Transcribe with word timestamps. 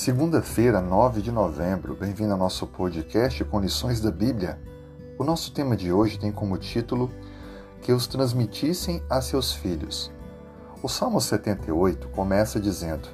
Segunda-feira, 0.00 0.80
9 0.80 1.20
de 1.20 1.32
novembro, 1.32 1.96
bem-vindo 1.96 2.30
ao 2.32 2.38
nosso 2.38 2.68
podcast 2.68 3.44
com 3.44 3.58
lições 3.58 4.00
da 4.00 4.12
Bíblia. 4.12 4.56
O 5.18 5.24
nosso 5.24 5.52
tema 5.52 5.76
de 5.76 5.92
hoje 5.92 6.20
tem 6.20 6.30
como 6.30 6.56
título 6.56 7.10
Que 7.82 7.92
os 7.92 8.06
transmitissem 8.06 9.02
a 9.10 9.20
seus 9.20 9.52
filhos. 9.52 10.12
O 10.84 10.88
Salmo 10.88 11.20
78 11.20 12.10
começa 12.10 12.60
dizendo: 12.60 13.08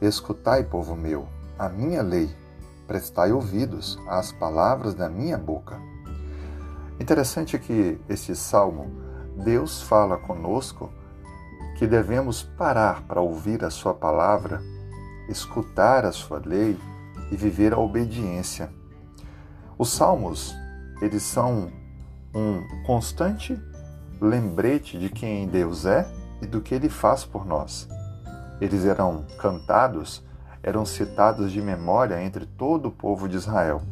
Escutai, 0.00 0.62
povo 0.62 0.94
meu, 0.94 1.26
a 1.58 1.68
minha 1.68 2.00
lei, 2.00 2.30
prestai 2.86 3.32
ouvidos 3.32 3.98
às 4.06 4.30
palavras 4.30 4.94
da 4.94 5.08
minha 5.08 5.36
boca. 5.36 5.82
Interessante 7.00 7.58
que 7.58 7.98
este 8.08 8.36
salmo, 8.36 8.88
Deus 9.42 9.82
fala 9.82 10.16
conosco 10.16 10.92
que 11.76 11.88
devemos 11.88 12.40
parar 12.40 13.02
para 13.02 13.20
ouvir 13.20 13.64
a 13.64 13.68
sua 13.68 13.92
palavra 13.92 14.62
escutar 15.28 16.04
a 16.04 16.12
sua 16.12 16.40
lei 16.44 16.78
e 17.30 17.36
viver 17.36 17.72
a 17.72 17.78
obediência. 17.78 18.70
Os 19.78 19.90
salmos, 19.90 20.54
eles 21.00 21.22
são 21.22 21.70
um 22.34 22.62
constante 22.86 23.60
lembrete 24.20 24.98
de 24.98 25.08
quem 25.08 25.46
Deus 25.48 25.86
é 25.86 26.06
e 26.40 26.46
do 26.46 26.60
que 26.60 26.74
ele 26.74 26.88
faz 26.88 27.24
por 27.24 27.44
nós. 27.44 27.88
Eles 28.60 28.84
eram 28.84 29.24
cantados, 29.38 30.22
eram 30.62 30.84
citados 30.84 31.52
de 31.52 31.60
memória 31.60 32.22
entre 32.22 32.46
todo 32.46 32.86
o 32.86 32.92
povo 32.92 33.28
de 33.28 33.36
Israel. 33.36 33.82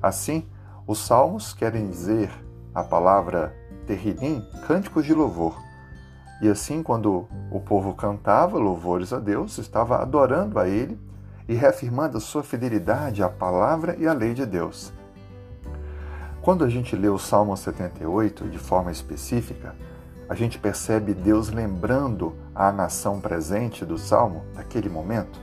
Assim, 0.00 0.46
os 0.86 0.98
salmos 0.98 1.52
querem 1.52 1.88
dizer 1.88 2.30
a 2.74 2.82
palavra 2.82 3.54
terrilim, 3.86 4.44
cânticos 4.66 5.04
de 5.04 5.14
louvor 5.14 5.71
e 6.42 6.48
assim, 6.48 6.82
quando 6.82 7.28
o 7.52 7.60
povo 7.60 7.94
cantava 7.94 8.58
louvores 8.58 9.12
a 9.12 9.20
Deus, 9.20 9.58
estava 9.58 10.02
adorando 10.02 10.58
a 10.58 10.68
Ele 10.68 10.98
e 11.48 11.54
reafirmando 11.54 12.18
a 12.18 12.20
sua 12.20 12.42
fidelidade 12.42 13.22
à 13.22 13.28
palavra 13.28 13.94
e 13.96 14.08
à 14.08 14.12
lei 14.12 14.34
de 14.34 14.44
Deus. 14.44 14.92
Quando 16.42 16.64
a 16.64 16.68
gente 16.68 16.96
lê 16.96 17.08
o 17.08 17.16
Salmo 17.16 17.56
78 17.56 18.48
de 18.48 18.58
forma 18.58 18.90
específica, 18.90 19.76
a 20.28 20.34
gente 20.34 20.58
percebe 20.58 21.14
Deus 21.14 21.48
lembrando 21.48 22.34
à 22.52 22.72
nação 22.72 23.20
presente 23.20 23.84
do 23.84 23.96
Salmo, 23.96 24.42
naquele 24.52 24.88
momento, 24.88 25.40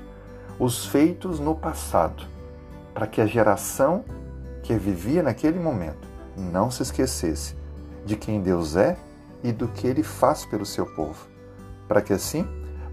os 0.59 0.85
feitos 0.85 1.39
no 1.39 1.55
passado, 1.55 2.25
para 2.93 3.07
que 3.07 3.21
a 3.21 3.25
geração 3.25 4.03
que 4.61 4.73
vivia 4.75 5.23
naquele 5.23 5.61
momento 5.61 6.09
não 6.35 6.69
se 6.69 6.83
esquecesse 6.83 7.55
de 8.05 8.17
quem 8.17 8.41
Deus 8.41 8.75
é 8.75 8.97
e 9.43 9.51
do 9.51 9.67
que 9.67 9.87
ele 9.87 10.03
faz 10.03 10.45
pelo 10.45 10.65
seu 10.65 10.85
povo, 10.85 11.27
para 11.87 12.01
que 12.01 12.13
assim 12.13 12.47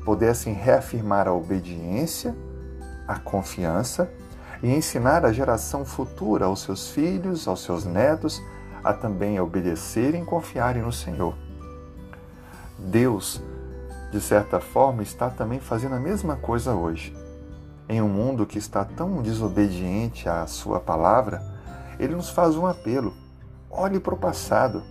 pudessem 0.04 0.54
reafirmar 0.54 1.26
a 1.26 1.32
obediência, 1.32 2.34
a 3.06 3.18
confiança 3.18 4.10
e 4.62 4.72
ensinar 4.72 5.24
a 5.24 5.32
geração 5.32 5.84
futura 5.84 6.46
aos 6.46 6.62
seus 6.62 6.88
filhos, 6.88 7.46
aos 7.48 7.62
seus 7.62 7.84
netos, 7.84 8.40
a 8.82 8.92
também 8.92 9.40
obedecerem 9.40 10.22
e 10.22 10.26
confiarem 10.26 10.82
no 10.82 10.92
Senhor. 10.92 11.34
Deus, 12.78 13.42
de 14.12 14.20
certa 14.20 14.60
forma, 14.60 15.02
está 15.02 15.28
também 15.28 15.58
fazendo 15.58 15.96
a 15.96 16.00
mesma 16.00 16.36
coisa 16.36 16.74
hoje. 16.74 17.14
Em 17.88 18.00
um 18.00 18.08
mundo 18.08 18.46
que 18.46 18.58
está 18.58 18.84
tão 18.84 19.22
desobediente 19.22 20.28
à 20.28 20.46
Sua 20.46 20.78
palavra, 20.78 21.42
Ele 21.98 22.14
nos 22.14 22.30
faz 22.30 22.56
um 22.56 22.66
apelo: 22.66 23.14
olhe 23.70 23.98
para 23.98 24.14
o 24.14 24.18
passado 24.18 24.82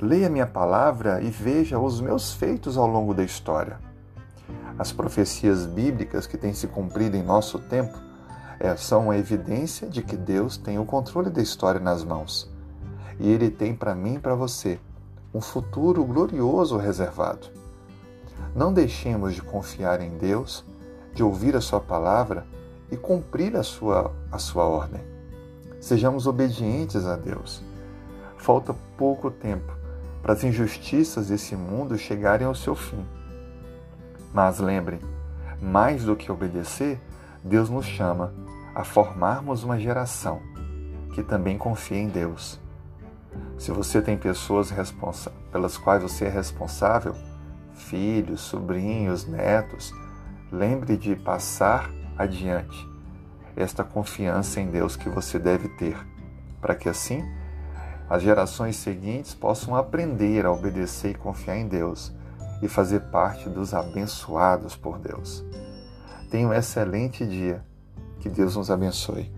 Leia 0.00 0.28
minha 0.28 0.46
palavra 0.46 1.22
e 1.22 1.30
veja 1.30 1.78
os 1.78 2.02
meus 2.02 2.34
feitos 2.34 2.76
ao 2.76 2.86
longo 2.86 3.14
da 3.14 3.24
história. 3.24 3.80
As 4.78 4.92
profecias 4.92 5.64
bíblicas 5.64 6.26
que 6.26 6.36
têm 6.36 6.52
se 6.52 6.66
cumprido 6.66 7.16
em 7.16 7.22
nosso 7.22 7.58
tempo 7.58 7.98
é, 8.60 8.76
são 8.76 9.10
a 9.10 9.16
evidência 9.16 9.88
de 9.88 10.02
que 10.02 10.14
Deus 10.14 10.58
tem 10.58 10.78
o 10.78 10.84
controle 10.84 11.30
da 11.30 11.40
história 11.40 11.80
nas 11.80 12.04
mãos. 12.04 12.50
E 13.18 13.26
Ele 13.26 13.50
tem 13.50 13.74
para 13.74 13.94
mim 13.94 14.16
e 14.16 14.18
para 14.18 14.34
você 14.34 14.78
um 15.32 15.40
futuro 15.40 16.04
glorioso 16.04 16.76
reservado. 16.76 17.46
Não 18.54 18.74
deixemos 18.74 19.34
de 19.34 19.40
confiar 19.40 20.02
em 20.02 20.18
Deus, 20.18 20.62
de 21.14 21.22
ouvir 21.22 21.56
a 21.56 21.60
Sua 21.62 21.80
palavra 21.80 22.46
e 22.90 22.98
cumprir 22.98 23.56
a 23.56 23.62
sua, 23.62 24.14
a 24.30 24.38
sua 24.38 24.64
ordem. 24.64 25.00
Sejamos 25.80 26.26
obedientes 26.26 27.06
a 27.06 27.16
Deus. 27.16 27.62
Falta 28.36 28.76
pouco 28.98 29.30
tempo 29.30 29.85
para 30.26 30.32
as 30.32 30.42
injustiças 30.42 31.28
desse 31.28 31.54
mundo 31.54 31.96
chegarem 31.96 32.44
ao 32.44 32.54
seu 32.56 32.74
fim. 32.74 33.06
Mas 34.34 34.58
lembrem, 34.58 34.98
mais 35.62 36.02
do 36.02 36.16
que 36.16 36.32
obedecer, 36.32 37.00
Deus 37.44 37.70
nos 37.70 37.86
chama 37.86 38.34
a 38.74 38.82
formarmos 38.82 39.62
uma 39.62 39.78
geração 39.78 40.42
que 41.14 41.22
também 41.22 41.56
confia 41.56 41.98
em 41.98 42.08
Deus. 42.08 42.58
Se 43.56 43.70
você 43.70 44.02
tem 44.02 44.18
pessoas 44.18 44.74
pelas 45.52 45.78
quais 45.78 46.02
você 46.02 46.24
é 46.24 46.28
responsável, 46.28 47.14
filhos, 47.72 48.40
sobrinhos, 48.40 49.28
netos, 49.28 49.94
lembre 50.50 50.96
de 50.96 51.14
passar 51.14 51.88
adiante 52.18 52.76
esta 53.54 53.84
confiança 53.84 54.60
em 54.60 54.66
Deus 54.72 54.96
que 54.96 55.08
você 55.08 55.38
deve 55.38 55.68
ter, 55.68 55.96
para 56.60 56.74
que 56.74 56.88
assim 56.88 57.24
as 58.08 58.22
gerações 58.22 58.76
seguintes 58.76 59.34
possam 59.34 59.74
aprender 59.74 60.46
a 60.46 60.52
obedecer 60.52 61.10
e 61.10 61.14
confiar 61.14 61.56
em 61.56 61.66
Deus 61.66 62.12
e 62.62 62.68
fazer 62.68 63.00
parte 63.00 63.48
dos 63.48 63.74
abençoados 63.74 64.76
por 64.76 64.98
Deus. 64.98 65.44
Tenha 66.30 66.48
um 66.48 66.52
excelente 66.52 67.26
dia. 67.26 67.64
Que 68.20 68.28
Deus 68.28 68.56
nos 68.56 68.70
abençoe. 68.70 69.30